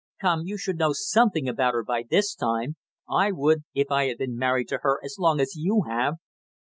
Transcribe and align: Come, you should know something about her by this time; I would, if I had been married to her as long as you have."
Come, 0.19 0.41
you 0.47 0.57
should 0.57 0.79
know 0.79 0.93
something 0.93 1.47
about 1.47 1.75
her 1.75 1.83
by 1.83 2.05
this 2.09 2.33
time; 2.33 2.75
I 3.07 3.31
would, 3.31 3.65
if 3.75 3.91
I 3.91 4.07
had 4.07 4.17
been 4.17 4.35
married 4.35 4.67
to 4.69 4.79
her 4.81 4.99
as 5.03 5.17
long 5.19 5.39
as 5.39 5.55
you 5.55 5.83
have." 5.87 6.15